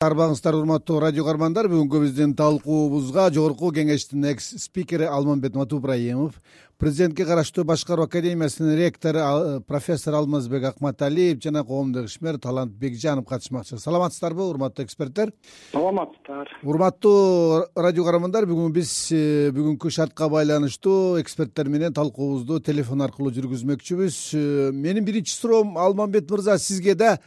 [0.00, 1.66] арбаңыздар урматтуу радио каармандар.
[1.68, 6.38] Бүгүнкү биздин талкуубузга жогорку кеңештин экс спикери алмамбет матубрайымов
[6.80, 13.76] президентке караштуу башкаруу академиясынын ректору профессор алмазбек акматалиев жана коомдук ишмер талант бекжанов катышмакчы.
[13.76, 15.34] Саламатсыздарбы урматтуу эксперттер?
[15.72, 16.48] Саламатсыздар.
[16.62, 24.18] Урматтуу радио каармандар бүгүн биз э, бүгүнкү шартка байланыштуу эксперттер менен талкуубузду телефон аркылуу жүргүзмөкчүбүз.
[24.32, 27.18] Э, менин биринчи суроом алмамбет мырза сизге да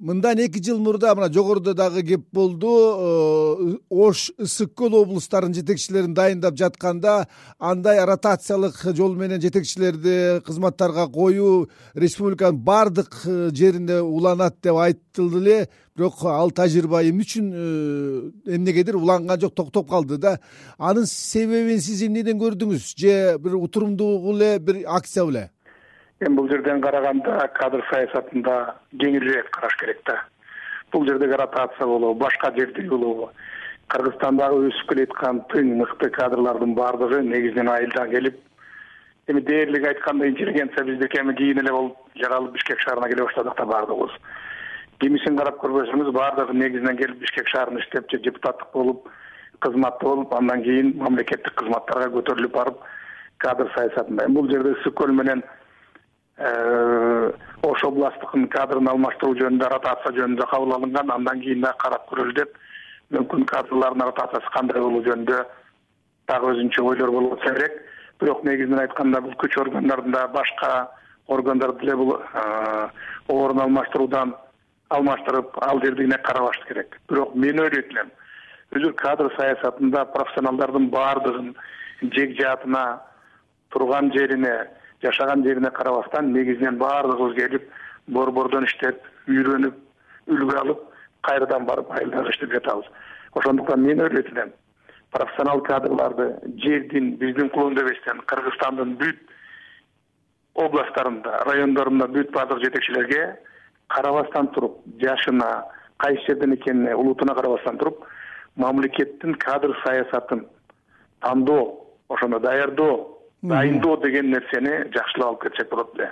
[0.00, 2.70] мындан эки жыл мурда мына жогоруда дагы кеп болду.
[2.70, 11.68] Э, ош ысык көл облустарынын жетекчилерин дайындап жатканда андай ротациялык жол менен жетекчилерди кызматтарга коюу
[11.94, 15.68] республиканын баардык э, жеринде уланат деп айтылды эле.
[15.96, 20.38] Бирок ал тажрыйба эмне үчүн э, эмнегедир уланган жок токтоп калды да.
[20.78, 22.94] Анын себебин сиз эмнеден көрдүңүз?
[22.96, 25.50] Же бир утурумдуу эле бир акция беле
[26.20, 30.18] эми бул жерден караганда кадр саясатында кеңирээк караш керек да.
[30.92, 33.30] Бул жердеги ротация болобу башка жердеги болобу.
[33.88, 38.36] Кыргызстандагы өсүп келеаткан тың мыкты кадрлардын баардыгы негизинен айылдан келип
[39.28, 43.64] эми дээрлик айтканда интеллигенция биздики эми кийин эле болуп жаралып бишкек шаарына келе баштадык да
[43.64, 44.12] баардыгыбыз.
[45.00, 49.08] Кимисин карап көрбөсөңүз баардыгы негизинен келип бишкек шаарында иштеп же депутаттык болуп
[49.60, 52.84] кызматта болуп андан кийин мамлекеттик кызматтарга көтөрүлүп барып
[53.38, 54.26] кадр саясатында.
[54.26, 55.42] Эми бул жерде ысык көл менен
[56.40, 57.32] Э,
[57.68, 62.54] ош областтыкын кадрын алмаштыруу жөнүндө ротация жөнүндө кабыл алынган андан кийин дагы карап көрөлү деп
[63.12, 65.42] мүмкүн кадрлардын ротациясы кандай болуу жөнүндө
[66.32, 67.76] дагы өзүнчө ойлор болуп атса керек.
[68.22, 70.72] Бирок негизинен айтканда бул күч органдарында башка
[71.28, 72.88] органдарды деле бул э,
[73.28, 74.34] орун алмаштыруудан
[74.96, 76.96] алмаштырып ал жердегине карабаш керек.
[77.10, 78.16] Бирок мен ойлойт элем
[78.72, 81.54] өзү кадр саясатында профессионалдардын баардыгын
[82.16, 83.02] жег жаатына
[83.68, 84.70] турган жерине
[85.02, 87.68] жашаган жерине карабастан негизинен баардыгыбыз келип
[88.06, 89.76] борбордон иштеп үйрөнүп
[90.28, 90.82] үлгү алып
[91.22, 92.86] кайрадан барып айылдагы иштеп жатабыз.
[93.32, 94.52] Ошондуктан мен ойлойт элем
[95.10, 99.18] профессионал кадрларды жердин биздин кулондо эместен кыргызстандын бүт
[100.54, 103.36] областтарында райондорунда бүт баардык жетекчилерге
[103.88, 105.64] карабастан туруп жашына
[105.96, 108.04] кайсы жерден экенине улутуна карабастан туруп
[108.56, 110.46] мамлекеттин кадр саясатын
[111.20, 116.10] тандоо ошону даярдоо дайындоо деген нерсени жакшылап алып кетсек болот эле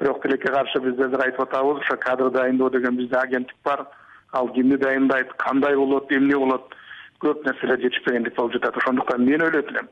[0.00, 3.86] бирок тилекке каршы биз азыр айтып атабыз ошо кадр дайындоо деген бизде агенттик бар.
[4.32, 6.74] Ал кимди дайындайт кандай болот эмне болот
[7.20, 8.76] көп нерселер жетишпегендик болуп жатат.
[8.76, 9.88] Ошондуктан мен ойлойт элем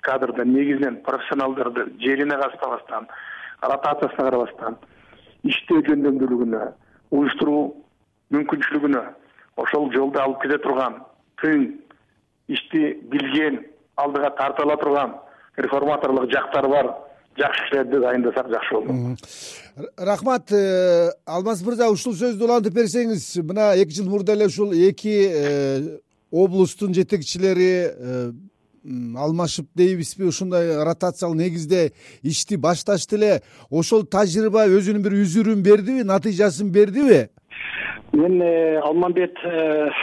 [0.00, 3.08] кадрды негизинен профессионалдарды жерине казбастан
[3.62, 4.78] ротациясына карабастан
[5.44, 6.62] иштөө жөндөмдүүлүгүнө
[7.10, 7.62] уюштуруу
[8.34, 9.02] мүмкүнчүлүгүнө
[9.62, 10.98] ошол жолду алып кете турган
[11.42, 11.68] тың
[12.48, 13.60] ишти билген
[13.96, 15.14] алдыга тарта ала турган
[15.56, 16.94] реформаторлук жактары бар.
[17.36, 19.16] Жакшы кишилерди дайындасак жакшы болмокпу
[19.96, 25.14] рахмат э, алмаз мырза ушул сөздү улантып берсеңиз мына эки жыл мурда эле ушул эки
[25.28, 25.98] э,
[26.30, 28.32] облустун жетекчилери э,
[29.16, 31.92] алмашып дейбизби ушундай ротациялык негизде
[32.22, 33.42] ишти башташты эле.
[33.70, 37.28] Ошол тажрыйба өзүнүн бир үзүрүн бердиби натыйжасын бердиби?
[38.12, 38.42] Мен
[38.82, 39.38] алмамбет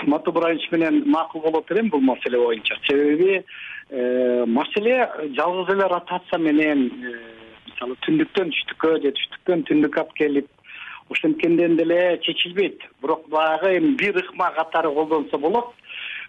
[0.08, 2.80] матубраевич менен макул болот элем бул маселе боюнча.
[2.88, 3.44] Себеби
[3.92, 7.14] маселе жалгыз эле ротация менен э,
[7.66, 10.48] мисалы түндүктөн түштүккө же түштүктөн түндүккө алып келип
[11.10, 12.84] ошенткенден деле чечилбейт.
[13.02, 15.74] Бирок баягы эми бир ыкма катары колдонсо болот.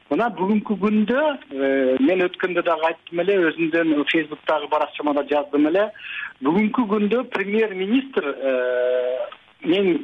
[0.08, 1.20] Мына бүгүнкү күндө
[1.52, 5.90] э, мен өткөндө дагы айттым эле өзүмдүн фейсбуктагы баракчама да жаздым эле.
[6.40, 8.24] Бүгүнкү күндө премьер министр
[9.60, 9.98] мен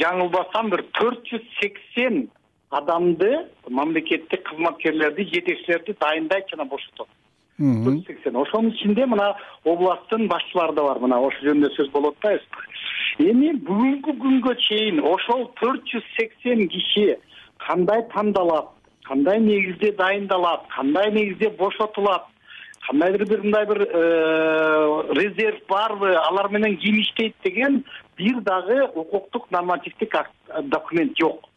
[0.00, 2.30] жаңылбасам бир төрт жүз сексен
[2.72, 3.32] адамды
[3.68, 7.08] мамлекеттик кызматкерлерди жетекчилерди дайындайт жана бошотот.
[7.60, 8.36] Жүз сексен.
[8.36, 9.34] Ошонун ичинде мына
[9.64, 10.98] областтын башчылары да бар.
[11.04, 12.70] Мына ошол жөнүндө сөз болуп атпайбызбы
[13.20, 17.16] эми бүгүнкү күнгө чейин ошол төрт жүз сексен киши
[17.66, 18.70] кандай тандалат
[19.04, 22.24] кандай негизде дайындалат кандай негизде бошотулат
[22.86, 27.84] кандайдыр бир мындай бир э, резерв барбы алар менен ким иштейт деген
[28.16, 30.14] бир дагы укуктук нормативдик
[30.62, 31.48] документ жок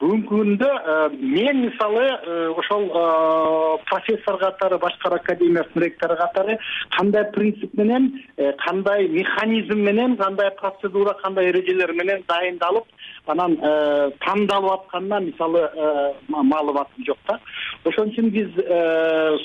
[0.00, 6.56] бүгүнкү күндө э, мен мисалы э, ошол э, профессор катары башкаруу академиясынын ректору катары
[6.96, 8.08] кандай принцип менен
[8.64, 12.86] кандай механизм менен кандай процедура кандай эрежелер менен дайындалып
[13.26, 13.58] анан
[14.24, 15.68] тандалып атканына мисалы
[16.28, 17.38] маалыматым жок да
[17.84, 18.56] ошон үчүн биз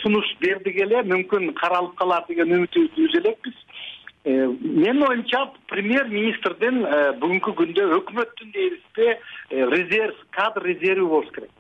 [0.01, 3.59] сунуш бердик эле мүмкүн каралып калар деген үмүтүбүздү үзө элекпиз
[4.25, 9.18] менин оюмча премьер министрдин э, бүгүнкү күндө өкмөттүн дейбизби э,
[9.69, 11.51] резерв кадр резерви болуш керек.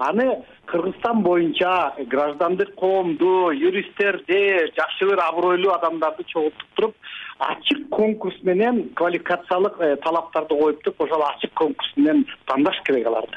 [0.00, 6.94] Аны кыргызстан боюнча граждандык коомду юристтерди жакшы бир абройлуу адамдарды чогултуп туруп
[7.38, 13.36] ачык конкурс менен квалификациялык э, талаптарды коюп туруп ошол ачык конкурс менен тандаш керек аларды.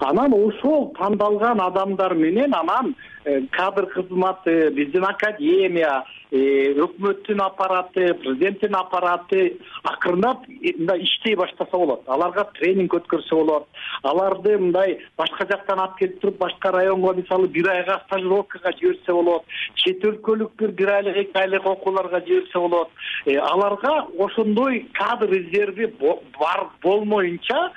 [0.00, 8.74] Анан ошол тандалган адамдар менен анан э, кадр кызматы биздин академия э, өкмөттүн аппараты президенттин
[8.78, 12.02] аппараты акырындап мындай иштей баштаса болот.
[12.08, 13.66] Аларга тренинг өткөрсө болот.
[14.02, 19.44] Аларды мындай башка жактан алып келип туруп башка районго мисалы бир айга стажировкага жиберсе болот.
[19.74, 22.88] Чет өлкөлүк бир бир айлык эки айлык окууларга жиберсе болот.
[23.26, 27.70] Аларга ошондой кадр резерви бар болмоюнча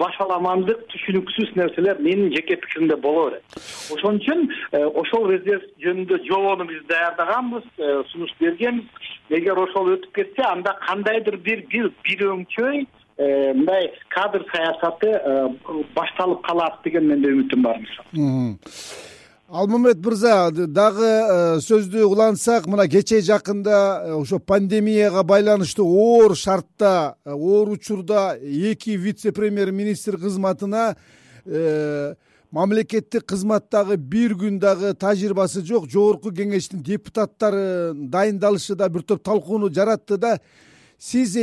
[0.00, 3.58] башаламандык түшүнүксүз нерселер менин жеке пикиримде боло берет.
[3.92, 9.10] Ошон үчүн э, ошол резерв жөнүндө жобону биз даярдаганбыз э, сунуш бергенбиз.
[9.30, 15.12] Эгер ошол өтүп кетсе анда кандайдыр бир бир өңчөй э, мындай кадр саясаты
[15.96, 19.15] башталып калат деген менде үмүтүм бар мисалы
[19.48, 27.14] алмамбет мырза дагы э, сөздү улантсак мына кечээ жакында э, ошо пандемияга байланыштуу оор шартта
[27.24, 30.96] э, оор учурда эки вице премьер министр кызматына
[32.50, 39.70] мамлекеттик кызматтагы бир күн дагы тажрыйбасы жок жогорку кеңештин депутаттары дайындалышы да бир топ талкууну
[39.70, 40.40] жаратты да
[40.98, 41.36] сиз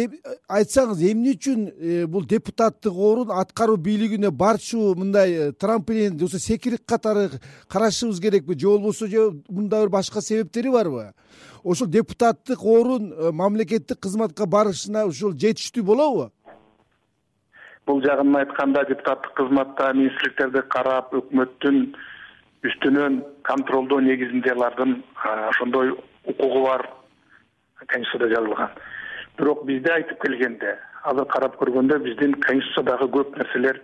[0.50, 6.39] айтсаңыз эмне үчүн э, бул депутаттык орун аткаруу бийлигине барчу мындай э, трамплин же болбосо
[6.39, 7.29] секирип катары
[7.69, 8.57] карашыбыз керекпи?
[8.59, 11.13] Же болбосо же мында бир башка себептери барбы?
[11.63, 16.31] Ошол депутаттык орун э, мамлекеттик кызматка барышына ушул жетиштүү болобу?
[17.85, 21.94] Бул жагын айтканда депутаттык кызматта министрликтерди карап өкмөттүн
[22.63, 25.03] үстүнөн контролдоо негизинде алардын
[25.50, 25.94] ошондой
[26.25, 26.89] укугу бар.
[27.85, 28.69] Конституцияда жазылган
[29.38, 33.81] бирок бизде айтып келгенде азыр карап көргөндө биздин конституциядагы көп нерселер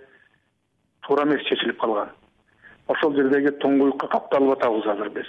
[1.08, 2.10] туура эмес чечилип калган.
[2.88, 5.28] Ошол жердеги туңгуюкка капталып атабыз азыр биз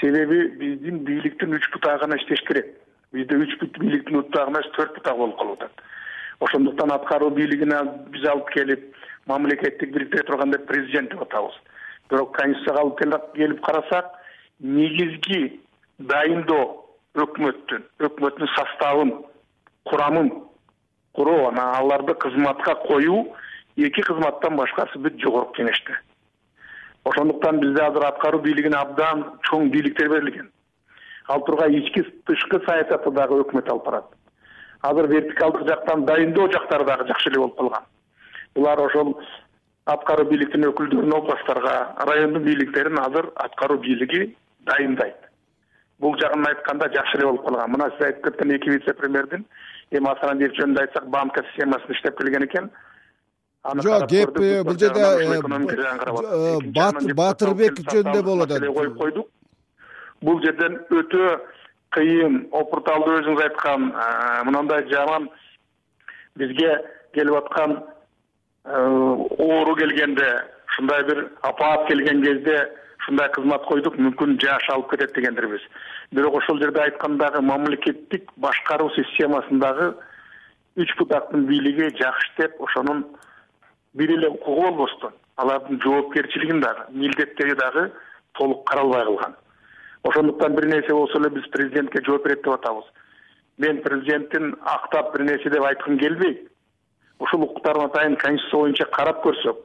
[0.00, 2.66] себеби биздин бийликтин үч бутагы гана иштеш керек.
[3.12, 5.84] Бизде үч бийликтин бутагы эмес төрт бутак болуп калып атат.
[6.40, 7.82] Ошондуктан аткаруу бийлигине
[8.12, 8.94] биз алып келип
[9.26, 11.54] мамлекеттик бириктире турган деп президент деп атабыз.
[12.10, 14.10] Бирок конституцияга алып келип карасак
[14.60, 15.60] негизги
[15.98, 16.85] дайындоо
[17.24, 19.12] өкмөттүн өкмөттүн составын
[19.88, 20.30] курамын
[21.16, 23.36] куруу анан аларды кызматка коюу
[23.76, 25.96] эки кызматтан башкасы бүт жогорку кеңеште.
[27.04, 30.50] Ошондуктан бизде азыр аткаруу бийлигине абдан чоң бийликтер берилген.
[31.28, 34.06] Ал тургай ички тышкы саясатты дагы өкмөт алып барат.
[34.82, 37.84] Азыр вертикалдык жактан дайындоо жактары дагы жакшы эле болуп калган.
[38.54, 39.16] Булар ошол
[39.86, 41.76] аткаруу бийликтин өкүлдөрүн областтарга
[42.10, 44.36] райондун бийликтерин азыр аткаруу бийлиги
[44.66, 45.25] дайындайт
[46.00, 47.70] бул жагын айтканда жакшы эле болуп калган.
[47.72, 49.46] Мына сиз айтып кеткен эки вице премьердин
[49.90, 52.70] эми асанадиев жөнүндө айтсак банка системасында иштеп келген экен.
[53.82, 55.40] Жок кеп бул жерде э,
[57.14, 59.28] баатырбеков жөнүндө болуп атат коюп койдук.
[60.22, 61.24] Бул жерден өтө
[61.96, 65.28] кыйын опурталдуу өзүңүз айткан э, мындай жаман
[66.36, 66.70] бизге
[67.14, 70.28] келип аткан э, оору келгенде
[70.68, 72.58] ушундай бир апаат келген кезде
[73.06, 75.60] ушундай кызмат койдук мүмкүн жаш алып кетет дегендирбиз
[76.10, 79.94] бирок ошол жерде айткандагы мамлекеттик башкаруу системасындагы
[80.76, 83.04] үч бутактын бийлиги жакшы иштеп ошонун
[83.94, 87.92] бир эле укугу болбостон алардын жоопкерчилигин дагы милдеттери дагы
[88.32, 89.36] толук каралбай калган
[90.02, 92.84] ошондуктан бир нерсе болсо эле биз президентке жооп берет деп атабыз.
[93.58, 96.48] Мен президенттин актап бир нерсе деп айткым келбейт
[97.18, 99.56] ушул укуктардын атайын конституция боюнча карап көрсөк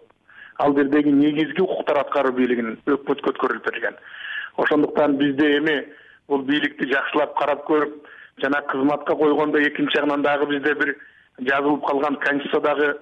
[0.61, 3.95] ал жердеги негизги укуктар аткаруу бийлигинин өкмөткө өткөрүлүп берилген.
[4.57, 5.77] Ошондуктан бизде эми
[6.29, 8.09] бул бийликти жакшылап карап көрүп
[8.43, 10.95] жана кызматка койгондо экинчи жагынан дагы бизде бир
[11.39, 12.93] жазылып калган конституциядагы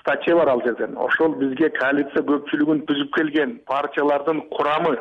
[0.00, 0.96] статья бар ал жерден.
[0.96, 4.98] Ошол бизге коалиция көпчүлүгүн түзүп келген партиялардын курамы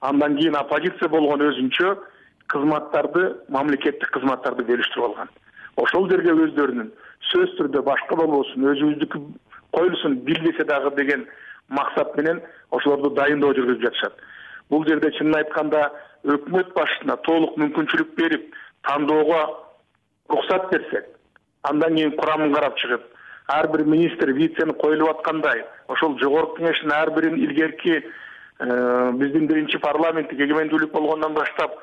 [0.00, 1.96] андан кийин оппозиция болгон өзүнчө
[2.48, 5.28] кызматтарды мамлекеттик кызматтарды бөлүштүрүп алган.
[5.76, 6.90] Ошол жерге өздөрүнүн
[7.30, 9.20] сөзсүз түрдө башка болбосун өзүбүздүкү
[9.76, 11.26] коюлсун билбесе дагы деген
[11.70, 14.14] максат менен ошолорду дайындоо жүргүзүп жатышат.
[14.70, 15.88] Бул жерде чынын айтканда
[16.24, 18.54] өкмөт башчысына толук мүмкүнчүлүк берип
[18.86, 19.40] тандоого
[20.28, 21.06] уруксат берсек
[21.62, 23.02] андан кийин курамын карап чыгып
[23.48, 29.78] ар бир министр вицени коюлуп аткандай ошол жогорку кеңештин ар бирин илгерки э, биздин биринчи
[29.78, 31.74] парламенттик эгемендүүлүк болгондон баштап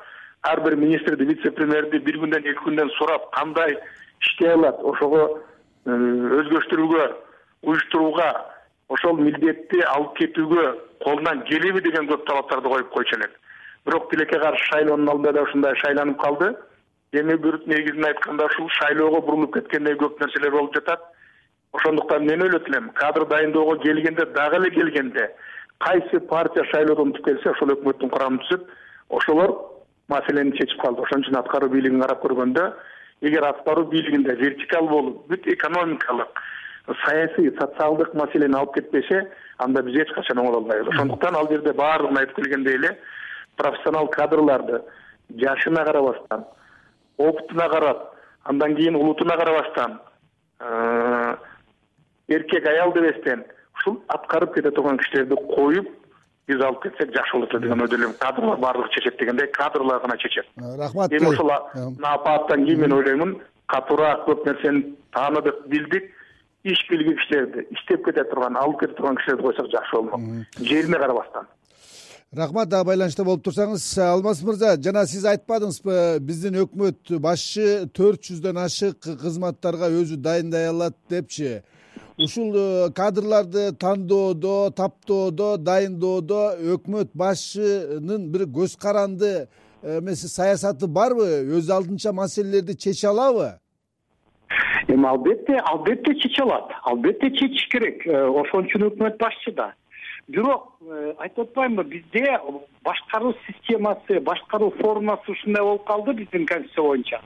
[0.42, 3.78] ар бир министрди вице премьерди бир күндөн эки күндөн сурап кандай
[4.20, 5.42] иштей алат ошого
[5.86, 7.08] э, өзгөртүүгө
[7.62, 8.30] уюштурууга
[8.88, 10.64] ошол милдетти алып кетүүгө
[11.04, 13.30] колунан келеби деген көп талаптарды коюп койчу элек.
[13.86, 16.54] Бирок тилекке каршы шайлоонун алдында да ушундай шайланып калды.
[17.12, 21.00] Эми бир негизин айтканда ушул шайлоого бурулуп кеткендей көп нерселер болуп жатат.
[21.72, 25.30] Ошондуктан мен ойлойт элем кадр дайындоого келгенде дагы эле келгенде
[25.78, 28.68] кайсы партия шайлоодон утуп келсе ошол өкмөттүн курамын түзүп
[29.10, 29.56] ошолор
[30.08, 31.02] маселени чечип калды.
[31.02, 32.72] Ошон үчүн аткаруу бийлигин карап көргөндө
[33.20, 36.40] эгер аткаруу бийлигинде вертикаль болуп бүт экономикалык
[37.04, 39.26] саясий социалдык маселени алып кетпесе
[39.58, 42.98] анда биз эч качан оңоло албайбыз ошондуктан ал жерде баардыгын айтып келгендей эле
[43.56, 44.82] профессионал кадрларды
[45.36, 46.44] жашына карабастан
[47.18, 48.14] опытуна карап
[48.44, 50.00] андан кийин улутуна карабастан
[50.60, 51.36] э,
[52.28, 55.88] эркек аял дебестен ушул аткарып кете турган кишилерди коюп
[56.46, 60.46] биз алып кетсек жакшы болот эле деген ойдо кадрлар баардыгы чечет дегендей кадрлар гана чечет.
[60.56, 66.12] Э, рахмат эми ошол апааттан кийин мен ойлоймун катуураак көп нерсени тааныдык билдик
[66.64, 70.20] иш билгил кишилерди иштеп кете турган алып кете турган кишилерди койсок жакшы болмок
[70.58, 71.46] жерине карабастан.
[72.32, 78.58] Рахмат дагы байланышта болуп турсаңыз алмаз мырза жана сиз айтпадыңызбы биздин өкмөт башчы төрт жүздөн
[78.64, 81.62] ашык кызматтарга өзү дайындай алат депчи.
[82.18, 89.48] Ушул э, кадрларды тандоодо таптоодо дайындоодо өкмөт башчынын бир көз каранды
[89.82, 91.46] э, эмеси саясаты барбы?
[91.46, 93.54] Өз алдынча маселелерди чече алабы
[94.86, 96.70] эми албетте албетте чече алат.
[96.82, 98.06] Албетте чечиш керек.
[98.06, 99.72] Э, ошон үчүн өкмөт башчы да.
[100.28, 102.38] Бирок э, айтып атпаймынбы бизде
[102.84, 107.20] башкаруу системасы башкаруу формасы ушундай болуп калды биздин конституция боюнча.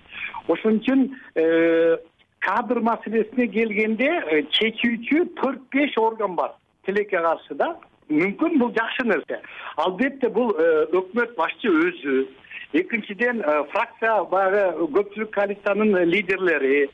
[0.48, 1.96] Ошон үчүн э,
[2.40, 4.10] кадр маселесине келгенде
[4.58, 6.54] чечүүчү төрт беш орган бар
[6.86, 7.76] тилекке каршы да.
[8.08, 9.40] Мүмкүн бул жакшы нерсе.
[9.76, 12.26] Албетте бул өкмөт башчы өзү.
[12.72, 16.88] Экинчиден фракция баягы көпчүлүк коалициянын лидерлери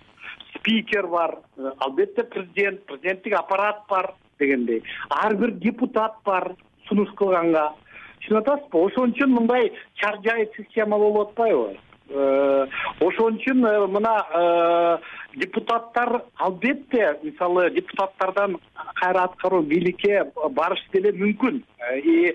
[0.69, 1.39] спикер бар
[1.79, 4.83] албетте президент президенттик аппарат бар дегендей.
[5.09, 6.53] Ар бир депутат бар
[6.89, 7.73] сунуш кылганга.
[8.21, 11.79] Түшүнүп атасызбы ошон үчүн мындай чар жайыт система болуп атпайбы?
[12.11, 12.67] Э,
[13.01, 14.99] ошон үчүн э, мына э,
[15.35, 18.59] депутаттар албетте мисалы депутаттардан
[18.95, 21.63] кайра аткаруу бийликке барыш деле мүмкүн.
[22.03, 22.35] И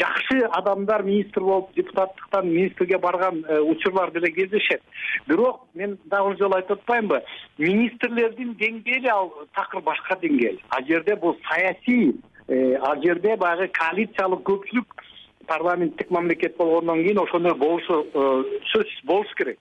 [0.00, 4.82] жакшы адамдар министр болуп депутаттыктан министрге барган учурлар деле кездешет.
[5.26, 7.22] Бирок мен дагы бир жолу айтып атпаймынбы
[7.58, 12.14] министрлердин деңгээли ал такыр башка деңгээл ал жерде бул саясий
[12.48, 15.04] э, ал жерде баягы коалициялык көпчүлүк
[15.46, 19.58] парламенттик мамлекет болгондон кийин ошондой болушу э, сөзсүз болуш керек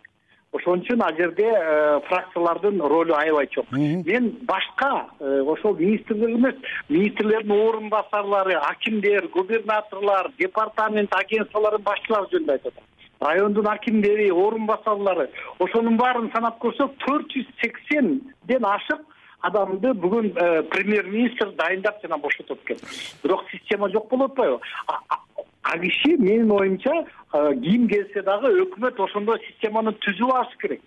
[0.51, 3.69] ошон үчүн ал жерде э, фракциялардын ролу аябай чоң.
[3.71, 6.55] Мен башка э, ошол министрлер эмес
[6.89, 12.89] министрлердин орун басарлары акимдер губернаторлор департамент агентстволордун башчылары жөнүндө айтып атам.
[13.21, 15.29] Райондун акимдери орун басарлары
[15.59, 19.07] ошонун баарын санап көрсөк төрт жүз сексенден ашык
[19.47, 22.77] адамды бүгүн э, премьер министр дайындап жана бошотот экен
[23.23, 24.59] бирок система жок болуп атпайбы
[25.63, 26.93] ал киши менин оюмча
[27.31, 30.81] ким келсе дагы өкмөт ошондой системаны түзүп алыш керек.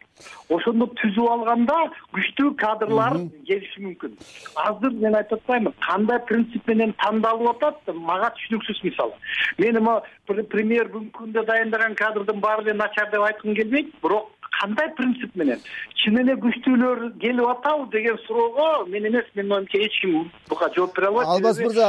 [0.52, 1.76] Ошондо түзүп алганда
[2.12, 3.16] күчтүү кадрлар
[3.49, 4.19] келиши мүмкүн.
[4.66, 9.14] Азыр мен айтып атпаймынбы кандай принцип менен тандалып атат мага түшүнүксүз мисалы
[9.59, 15.34] мен премьер бүгүнкү күндө дайындаган кадрдын баары эле начар деп айткым келбейт бирок кандай принцип
[15.37, 15.61] менен?
[16.02, 20.96] Чын эле күчтүүлөр келип атабы деген суроого мен эмес менин оюмча эч ким буга жооп
[20.96, 21.28] бере албайт.
[21.28, 21.88] Алмаз мырза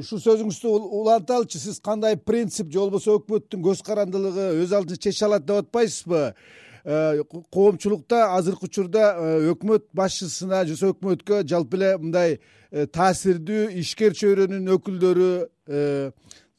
[0.00, 5.46] ушул сөзүңүздү уланталычы сиз кандай принцип же болбосо өкмөттүн көз карандылыгы өз алдынча чече алат
[5.46, 6.34] деп атпайсызбы?
[6.84, 13.70] Э, коомчулукта азыркы учурда э, өкмөт башчысына же болбосо өкмөткө жалпы эле мындай э, таасирдүү
[13.80, 15.30] ишкер чөйрөнүн өкүлдөрү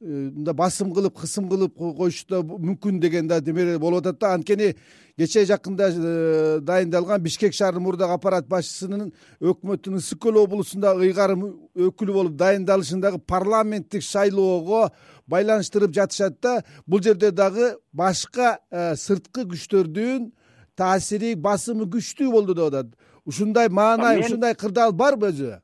[0.06, 4.34] мындай басым кылып кысым кылып коюшу да мүмкүн деген да немелер болуп атат да.
[4.36, 4.76] Анткени
[5.18, 11.48] кечээ жакында э, дайындалган бишкек шаарынын мурдагы аппарат башчысынын өкмөттүн ысык көл облусунда ыйгарым
[11.90, 14.92] өкүлү болуп дайындалышын дагы парламенттик шайлоого
[15.28, 20.32] байланыштырып жатышат да бул жерде дагы башка э, сырткы күчтөрдүн
[20.78, 22.94] таасири басымы күчтүү болду деп атат.
[23.26, 25.56] Ушундай маанай ушундай кырдаал барбы өзү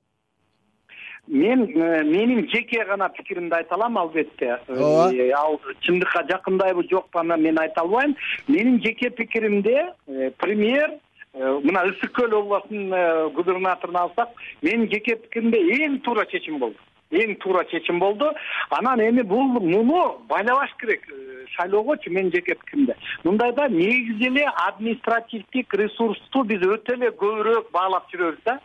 [1.32, 4.60] мен э, менин жеке гана пикиримди айта алам албетте.
[4.68, 5.14] Ооба.
[5.16, 8.16] Э, ал чындыкка жакындайбы жокпу аны мен айта албайм.
[8.48, 10.92] Менин жеке пикиримде э, премьер
[11.34, 14.30] мына ысык көл областынын губернаторун алсак
[14.62, 16.76] менин жеке пикиримде эң туура чечим болду.
[17.12, 18.34] Эң туура чечим болду.
[18.70, 21.08] Анан эми бул муну байлабаш керек
[21.56, 22.98] шайлоогочу менин жеке пикиримде.
[23.24, 28.60] Мындайда негизи эле административдик ресурсту биз өтө эле көбүрөөк баалап жүрөбүз да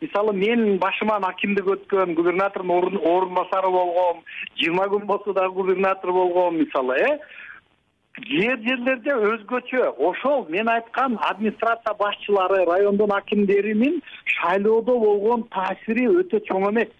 [0.00, 4.22] мисалы мен башыман акимдик өткөн губернатордун орун басары болгом
[4.60, 7.18] жыйырма күн болсо дагы губернатор болгом мисалы э?
[8.18, 9.82] Кээ жерлерде өзгөчө.
[10.08, 16.90] Ошол мен айткан администрация башчылары райондун акимдеринин шайлоодо болгон таасири өтө чоң эмес.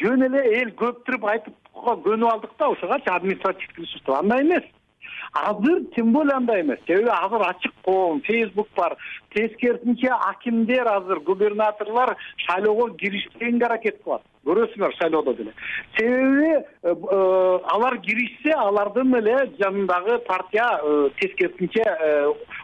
[0.00, 4.64] Жөн эле эл көптүрүп айтып көнүп алдык да ошогочу административдик ресурс андай эмес
[5.32, 6.78] азыр тем более андай эмес.
[6.86, 8.96] Себеби азыр ачык коом фейсбук бар.
[9.34, 14.22] Тескерисинче акимдер азыр губернаторлор шайлоого киришпегенге аракет кылат.
[14.46, 15.52] Көрөсүңөр шайлоодо деле.
[15.96, 21.84] Себеби э, э, алар киришсе алардын эле жанындагы партия э, тескерисинче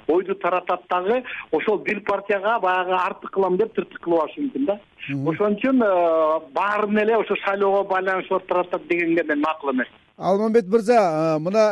[0.07, 4.79] ойду таратат дагы ошол бир партияга баягы артык кылам деп тыртык кылып алышы мүмкүн да.
[5.27, 5.83] Ошон үчүн
[6.55, 11.63] баарын эле ошо шайлоого байланыштырып таратат дегенге мен макул эмесмин алмамбет мырза мына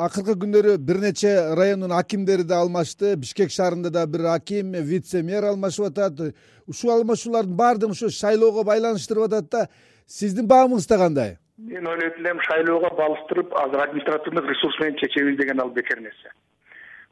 [0.00, 3.14] акыркы күндөрү бир нече райондун акимдери да алмашты.
[3.16, 6.34] Бишкек шаарында да бир аким вице мэр алмашып атат.
[6.66, 9.68] Ушул алмашуулардын баардыгын ушу шайлоого байланыштырып атат да.
[10.06, 11.36] Сиздин баамыңыз да кандай?
[11.58, 16.32] Мен ойлойт элем шайлоого балыштырып азыр административдык ресурс менен чечебиз деген ал бекер нерсе.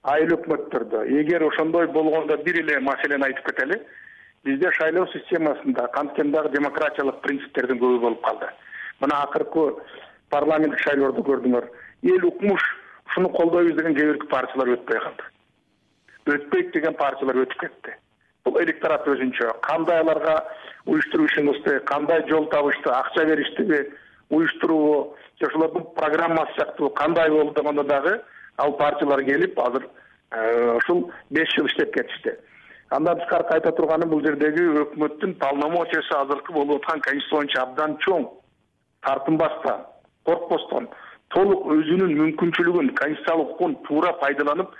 [0.02, 1.04] Айыл өкмөттөрдө.
[1.21, 3.83] Эгер ошондой болгондо бир эле маселени айтып кетели
[4.45, 8.49] бизде шайлоо системасында канткен дагы демократиялык принциптердин көбү болуп калды.
[9.00, 9.75] Мына акыркы
[10.30, 11.66] парламенттик шайлоодо көрдүңөр.
[12.02, 12.64] Эл укмуш
[13.08, 15.28] ушуну колдойбуз деген кээ бирки партиялар өтпөй калды.
[16.35, 17.94] Өтпөйт деген партиялар өтүп кетти.
[18.44, 20.37] Бул электорат өзүнчө кандай аларга
[20.87, 21.52] уюштуруу ишин
[21.85, 23.90] кандай жол табышты акча бериштиби
[24.30, 28.20] уюштуруубу же ошолордун программасы сыяктуу кандай болду дегондо дагы
[28.56, 29.88] ал партиялар келип азыр
[30.30, 32.37] э, ушул беш жыл иштеп кетишти.
[32.90, 38.28] Андан тышкары айта турганым бул жердеги өкмөттүн полномочиясы азыркы болуп аткан конституция боюнча абдан чоң
[39.02, 39.85] тартынбастан
[40.28, 40.88] коркпостон
[41.35, 44.75] толук өзүнүн мүмкүнчүлүгүн конституциялык укугун туура пайдаланып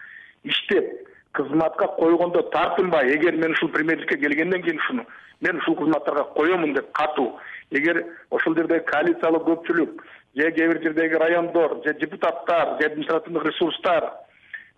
[0.45, 3.14] иштеп кызматка койгондо тартынбай.
[3.14, 5.05] Эгер мен ушул премьерликке келгенден кийин ушуну
[5.40, 7.38] мен ушул кызматтарга коемун деп катуу.
[7.71, 10.02] Эгер ошол жердеги коалициялык көпчүлүк
[10.37, 14.12] же кээ бир жердеги райондор же депутаттар же административдык ресурстар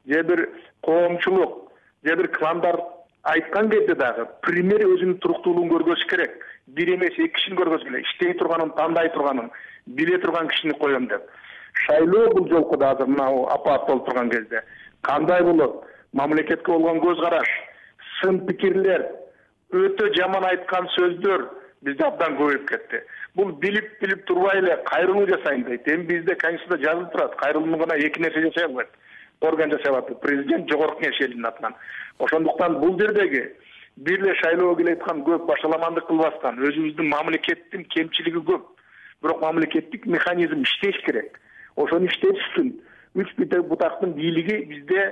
[0.06, 0.48] же бир
[0.82, 1.72] коомчулук
[2.04, 2.80] же бир кландар
[3.22, 6.38] айткан кезде дагы премьер өзүнүн туруктуулугун көргөзүш керек
[6.76, 8.02] бир эмес эки кишини көргөзгү келе.
[8.02, 9.50] Иштей турганын тандай турганын
[9.86, 11.22] биле турган кишини коем деп.
[11.86, 14.62] Шайлоо бул жолку да азыр мына апаат болуп турган кезде.
[15.02, 15.84] Кандай болот?
[16.12, 17.48] Мамлекетке болгон көз караш
[18.20, 19.06] сын пикирлер
[19.72, 21.46] өтө жаман айткан сөздөр
[21.82, 23.02] бизде абдан көбөйүп кетти.
[23.34, 25.88] Бул билип билип турбай эле кайрылуу жасайм дейт.
[25.88, 28.88] Эми бизде конституцияда жазылып турат кайрылуу гана эки нерсе жасай албайт.
[29.40, 30.10] Орган жасай алат.
[30.20, 31.74] Президент жогорку кеңеш элдин атынан.
[32.18, 33.54] Ошондуктан бул жердеги
[34.00, 38.62] бир эле шайлоого келе аткан көп башаламандык кылбастан өзүбүздүн мамлекеттин кемчилиги көп.
[39.22, 41.40] Бирок мамлекеттик механизм иштеш керек.
[41.76, 42.72] Ошону иштетиш үчүн
[43.20, 43.34] үч
[43.68, 45.04] бутактын бийлиги бизде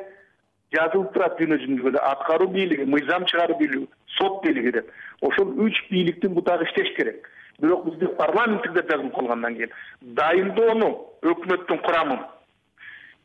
[0.72, 4.90] жазылып турат дүйнө жүзүндө аткаруу бийлиги мыйзам чыгаруу бийлиги сот бийлиги деп.
[5.20, 7.28] Ошол үч бийликтин бутагы иштеш керек.
[7.60, 9.70] Бирок бизде парламенттик деп жазылып калгандан кийин
[10.00, 10.90] дайындоону
[11.22, 12.20] өкмөттүн курамын.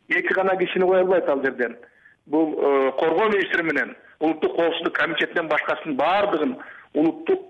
[0.09, 1.77] Эки гана кишини кое албайт ал жерден.
[2.25, 6.55] Бул э, коргоо министри менен улуттук коопсуздук комитетинен башкасынын баардыгын
[6.93, 7.41] улуттук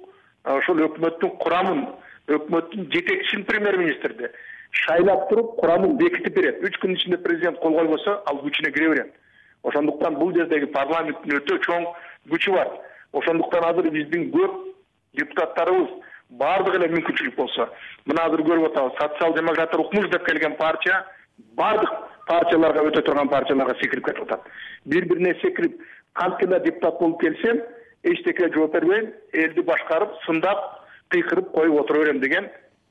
[0.57, 1.83] ошол өкмөттүн курамын
[2.37, 4.31] өкмөттүн жетекчисин премьер министрди
[4.83, 6.63] шайлап туруп курамын бекитип берет.
[6.65, 9.11] Үч күнүн ичинде президент кол койбосо ал күчүнө кире берет.
[9.63, 11.85] Ошондуктан бул жердеги парламенттин өтө чоң
[12.31, 12.71] күчү бар.
[13.13, 14.55] Ошондуктан азыр биздин көп
[15.19, 15.93] депутаттарыбыз
[16.41, 17.69] баардыгы эле мүмкүнчүлүк болсо
[18.09, 21.03] мына азыр көрүп атабыз социал демократтар укмуш деп келген партия
[21.59, 21.93] баардык
[22.27, 24.47] партияларга өтө турган партияларга секирип кетип атат.
[24.85, 25.77] Бири бирине секирип
[26.13, 27.61] канткенде депутат болуп келсем
[28.03, 32.49] эчтекеге жооп бербейм элди башкарып сындап кыйкырып коюп отура берем деген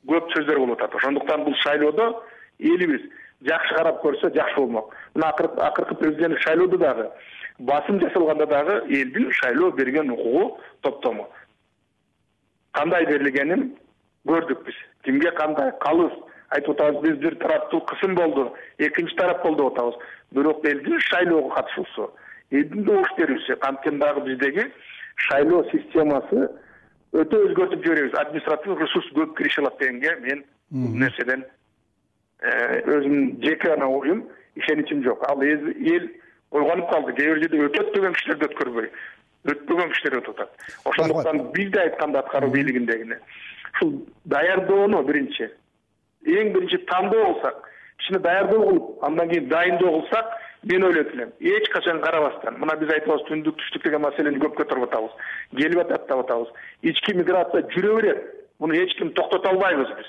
[0.09, 0.95] көп сөздөр болуп атат.
[0.95, 2.23] Ошондуктан бул шайлоодо
[2.59, 3.03] элибиз
[3.47, 4.95] жакшы карап көрсө жакшы болмок.
[5.15, 7.11] Мына акыркы президенттик шайлоодо дагы
[7.59, 11.29] басым жасалганда дагы элдин шайлоо берген укугу топтому.
[12.73, 13.77] Кандай берилгенин
[14.27, 14.75] көрдүк биз.
[15.05, 16.13] Кимге кандай калыс?
[16.49, 19.95] Айтып атабыз биз бир тараптуу кысым болду экинчи тарап болду деп атабыз.
[20.33, 22.13] Бирок элдин шайлоого катышуусу
[22.53, 24.69] элдин добуш берүүсү канткен дагы биздеги
[25.29, 26.49] шайлоо системасы
[27.13, 28.15] өтө өзгөртүп жиберебиз.
[28.21, 31.45] Административдык ресурс көп кириши алат дегенге мен бул нерседен
[32.43, 34.25] Э, өзүмдүн жеке гана оюм
[34.59, 35.23] ишеничим жок.
[35.31, 36.09] Ал эл
[36.51, 37.13] ойгонуп калды.
[37.15, 38.89] Кээ бир жерде өтөт деген кишилер да өткөрбөй
[39.53, 40.65] өтпөгөн кишилер өтүп атат.
[40.85, 43.21] Ошондуктан биз да айтканда аткаруу бийлигиндегине.
[43.75, 43.93] Ушул
[44.25, 45.53] даярдоону биринчи.
[46.27, 51.69] Эң биринчи тандоо кылсак кичине даярдоо кылып андан кийин дайындоо кылсак мен ойлойт элем эч
[51.71, 55.11] качан карабастан мына биз айтып атабыз түндүк түштүк деген маселени көп көтөрүп атабыз
[55.57, 56.49] келип атат деп атабыз.
[56.83, 58.23] Ички миграция жүрө берет
[58.59, 60.07] муну эч ким токтото албайбыз биз.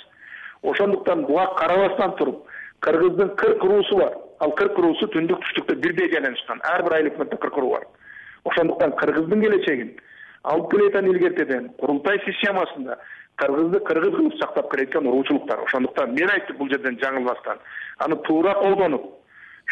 [0.62, 2.48] Ошондуктан буга карабастан туруп
[2.80, 4.14] кыргыздын кырк уруусу бар.
[4.40, 7.88] Ал кырк уруусу түндүк түштүктө бирдей жайланышкан ар бир айыл кырк уруу бар.
[8.44, 9.96] Ошондуктан кыргыздын келечегин
[10.44, 12.98] алып келеаткан илгертеден курултай системасында
[13.38, 17.58] кыргызды кыргыз кылып сактап келеаткан уруучулук бар ошондуктан мен айттым бул жерден жаңылбастан.
[17.98, 19.23] Аны туура колдонуп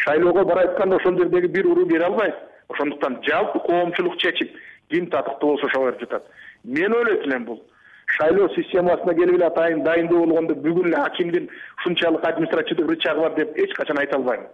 [0.04, 2.34] шайлоого барып атканда ошол жердеги бир уруу бере албайт.
[2.68, 4.56] Ошондуктан жалпы коомчулук чечип
[4.90, 6.24] ким татыктуу болсо ошого берип жатат.
[6.64, 7.62] Мен ойлойт элем бул.
[8.06, 13.56] Шайлоо системасына келип эле атайын дайындоо болгондо бүгүн эле акимдин ушунчалык административдик рычагы бар деп
[13.56, 14.46] эч качан айта албайм.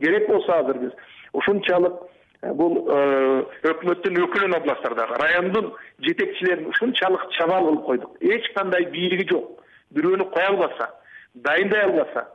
[0.00, 0.92] Керек болсо азыр биз
[1.32, 1.94] ушунчалык
[2.42, 8.16] э, бул э, өкмөттүн өкүлүн областтардагы райондун жетекчилерин ушунчалык чабаал кылып койдук.
[8.20, 9.62] Эч кандай бийлиги жок.
[9.94, 10.90] Бирөөнү кое албаса
[11.34, 12.28] дайындай албаса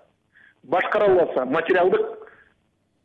[0.63, 2.24] башкара албаса материалдык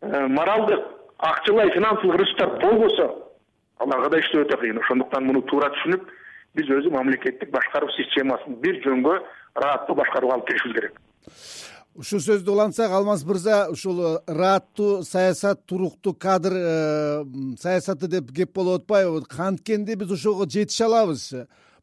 [0.02, 0.80] моралдык
[1.18, 3.08] акчалай финансылык ресурстар болбосо
[3.78, 4.80] аларга да иштөө өтө кыйын.
[4.80, 6.06] Ошондуктан муну туура түшүнүп
[6.56, 9.16] биз өзү мамлекеттик башкаруу системасын бир жөнгө
[9.56, 10.98] ырааттуу башкарууга алып келишибиз керек.
[12.00, 17.24] Ушул сөздү улантсак алмаз мырза ушул ырааттуу саясат туруктуу кадр э,
[17.60, 19.24] саясаты деп кеп болуп атпайбы?
[19.28, 21.32] Канткенде биз ошого жетише алабыз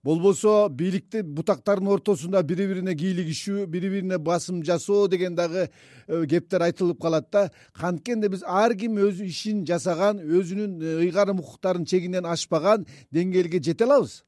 [0.04, 6.62] болбосо бийликтин бутактарынын ортосунда бири бирине кийлигишүү бири бирине басым жасоо деген дагы э, кептер
[6.62, 7.50] айтылып калат да.
[7.74, 13.86] Канткенде биз ар ким өз ишин жасаган өзүнүн э, ыйгарым укуктарын чегинен ашпаган деңгээлге жете
[13.86, 14.24] алабыз?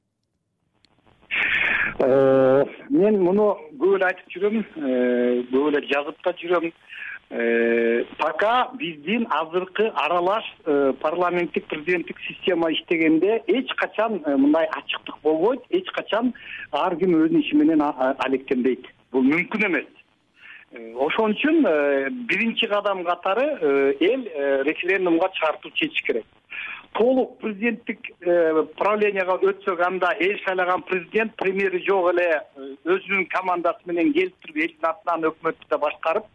[2.00, 4.62] Э, мен муну көп эле айтып жүрөм
[5.54, 6.72] көп эле жазып да жүрөм
[7.30, 10.46] пока биздин азыркы аралаш
[11.00, 16.34] парламенттик президенттик система иштегенде эч качан мындай ачыктык болбойт эч качан
[16.72, 18.88] ар ким өзүнүн иши менен алектенбейт.
[19.12, 19.94] Бул мүмкүн эмес.
[20.98, 21.62] Ошон үчүн
[22.26, 23.46] биринчи кадам катары
[24.00, 24.26] эл
[24.66, 26.26] референдумга чыгартуу чечиш керек.
[26.94, 33.86] Толук президенттик э, правленияга өтсөк анда эл шайлаган президент премьери жок эле э, өзүнүн командасы
[33.86, 36.26] менен келип туруп элдин атынан өкмөттү да башкарып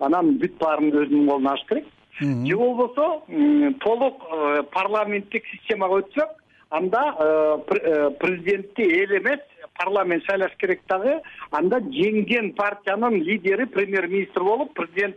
[0.00, 1.86] анан бүт баарын өзүнүн колуна алыш керек.
[2.20, 3.22] Же болбосо
[3.84, 6.36] толук э, парламенттик системага өтсөк
[6.70, 7.02] анда
[8.20, 9.40] президентти эл эмес
[9.78, 11.16] парламент шайлаш керек дагы
[11.50, 15.16] анда жеңген партиянын лидери премьер министр болуп президент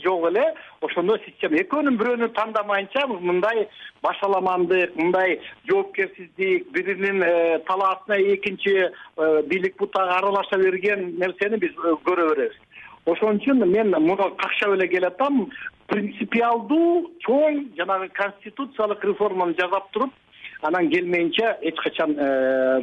[0.00, 0.44] жок эле
[0.80, 3.66] ошондой система экөөнүн бирөөнү тандамайынча мындай
[4.02, 11.94] башаламандык мындай жоопкерсиздик биринин э, талаасына экинчи э, бийлик бутагы аралаша берген нерсени биз э,
[12.06, 12.56] көрө беребиз
[13.06, 15.50] ошон үчүн мен муну какшап эле келатам
[15.90, 20.12] принципиалдуу чоң жанагы конституциялык реформаны жасап туруп
[20.62, 22.14] анан келмейинче эч качан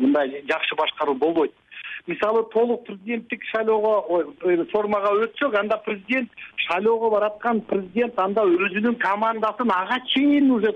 [0.02, 1.54] мындай жакшы башкаруу болбойт.
[2.08, 4.26] Мисалы толук президенттик шайлоого
[4.72, 6.30] формага өтсөк анда президент
[6.68, 10.74] шайлоого бараткан президент анда өзүнүн командасын ага чейин уже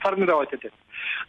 [0.00, 0.72] формировать этет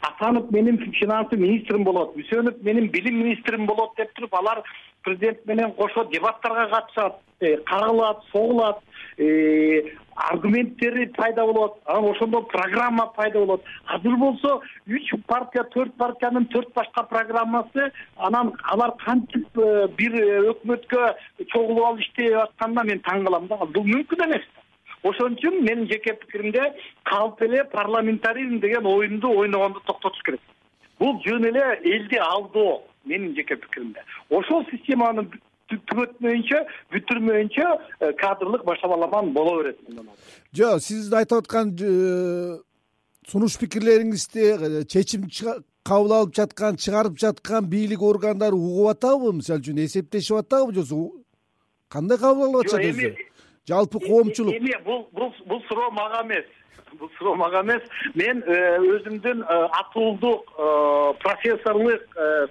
[0.01, 4.63] асанов менин финансы министрим болот үсөнов менин билим министрим болот деп туруп алар
[5.03, 8.79] президент менен кошо дебаттарга катышат э, кагылат согулат
[9.17, 9.83] э,
[10.15, 13.63] аргументтери пайда болот анан ошондо программа пайда болот.
[13.85, 20.13] Азыр болсо үч партия төрт партиянын төрт башка программасы анан алар кантип э, бир
[20.53, 21.13] өкмөткө
[21.47, 24.45] чогулуп алып иштей атканына мен таң калам да бул мүмкүн эмес
[25.09, 26.69] ошон үчүн менин жеке пикиримде
[27.03, 30.41] калп эле парламентаризм деген оюнду ойногонду токтотуш керек.
[30.99, 34.03] Бул жөн эле элди алдоо менин жеке пикиримде.
[34.29, 35.27] Ошол системаны
[35.71, 36.61] түгөтмөйүнчө
[36.93, 39.79] бүтүрмөйүнчө э, кадрлык башаламан боло берет
[40.55, 41.73] жок сиздин айтып аткан
[43.27, 45.27] сунуш пикирлериңизди э, чечим
[45.87, 51.01] кабыл алып жаткан чыгарып жаткан бийлик органдары угуп атабы мисалы үчүн эсептешип атабы же
[51.89, 53.26] кандай кабыл алып атышат өзү
[53.67, 54.55] жалпы коомчулук.
[54.55, 56.45] эми бул бул суроо мага эмес.
[56.99, 57.83] Бул суроо мага эмес.
[58.15, 59.43] Мен өзүмдүн
[59.81, 60.53] атуулдук
[61.23, 62.01] профессорлук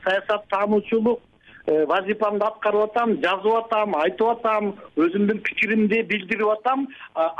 [0.04, 1.20] саясат таануучулук
[1.66, 4.68] Э, вазифамды аткарып атам жазып атам айтып атам
[5.02, 6.84] өзүмдүн пикиримди билдирип атам.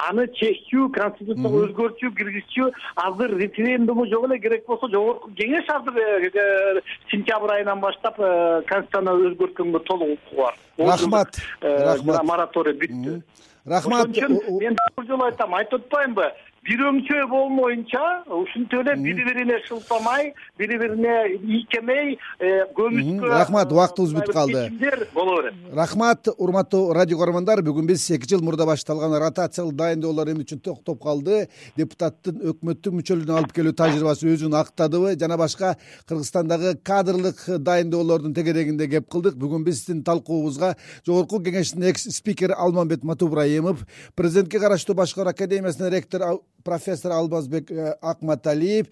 [0.09, 2.67] Аны чечүү конституцияга өзгөртүү киргизчү
[3.05, 9.15] азыр референдуму жок эле керек болсо жогорку кеңеш азыр э, э, сентябрь айынан баштап конституцияны
[9.31, 10.59] өзгөрткөнгө толук укугу бар.
[10.77, 12.25] Рахмат рахмат.
[12.25, 13.21] мораторий бүттү
[13.67, 14.09] рахмат.
[14.09, 16.33] Ошон үчүн мен бир жолу айтам айтып атпаймынбы
[16.67, 18.03] бир өңчөй болмоюнча
[18.35, 24.65] ушинтип эле бири бирине шылтамай бири бирине ийкемей э, көмүскө рахмат убактыбыз бүтүп калды.
[24.65, 25.55] чечимдер боло берет.
[25.73, 31.03] Рахмат урматтуу радио көрөрмандар бүгүн биз эки жыл мурда башталган ротациялык дайындоолор эмне үчүн токтоп
[31.03, 31.47] калды.
[31.77, 35.15] Депутаттын өкмөттүк мүчөлүгүнө алып келүү тажрыйбасы өзүн актадыбы.
[35.21, 35.77] Жана башка
[36.09, 39.39] кыргызстандагы кадрлык дайындоолордун тегерегинде кеп кылдык.
[39.39, 40.75] Бүгүн биздин талкуубузга
[41.07, 48.91] жогорку кеңештин экс спикери алмамбет матубраимов президентке караштуу башкаруу академиясынын ректору профессор алмазбек э, акматалиев.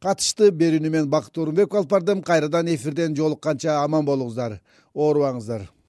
[0.00, 4.60] Катышты берүүнү мен бакыт орунбеков алып бардым кайрадан эфирден жолукканча аман болуңуздар.
[4.94, 5.66] Оорубаңыздар